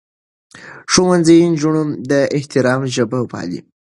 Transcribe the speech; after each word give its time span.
ښوونځی 0.91 1.37
نجونې 1.51 1.83
د 2.09 2.11
احترام 2.37 2.81
ژبه 2.95 3.19
پالي. 3.31 3.59